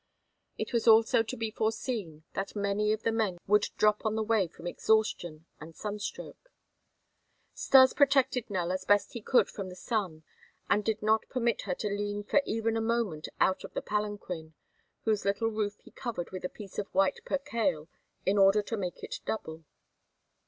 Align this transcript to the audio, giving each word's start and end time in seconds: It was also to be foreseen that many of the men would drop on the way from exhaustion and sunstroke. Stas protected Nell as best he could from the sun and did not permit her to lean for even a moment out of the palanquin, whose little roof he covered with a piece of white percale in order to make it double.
It 0.57 0.73
was 0.73 0.87
also 0.87 1.21
to 1.21 1.37
be 1.37 1.51
foreseen 1.51 2.23
that 2.33 2.55
many 2.55 2.91
of 2.91 3.03
the 3.03 3.11
men 3.11 3.37
would 3.45 3.67
drop 3.77 4.03
on 4.03 4.15
the 4.15 4.23
way 4.23 4.47
from 4.47 4.65
exhaustion 4.65 5.45
and 5.59 5.75
sunstroke. 5.75 6.49
Stas 7.53 7.93
protected 7.93 8.49
Nell 8.49 8.71
as 8.71 8.83
best 8.83 9.13
he 9.13 9.21
could 9.21 9.47
from 9.47 9.69
the 9.69 9.75
sun 9.75 10.23
and 10.67 10.83
did 10.83 11.03
not 11.03 11.29
permit 11.29 11.61
her 11.69 11.75
to 11.75 11.87
lean 11.87 12.23
for 12.23 12.41
even 12.47 12.75
a 12.75 12.81
moment 12.81 13.27
out 13.39 13.63
of 13.63 13.75
the 13.75 13.81
palanquin, 13.83 14.55
whose 15.03 15.23
little 15.23 15.49
roof 15.51 15.77
he 15.81 15.91
covered 15.91 16.31
with 16.31 16.43
a 16.43 16.49
piece 16.49 16.79
of 16.79 16.87
white 16.95 17.19
percale 17.23 17.87
in 18.25 18.39
order 18.39 18.63
to 18.63 18.77
make 18.77 19.03
it 19.03 19.19
double. 19.27 19.65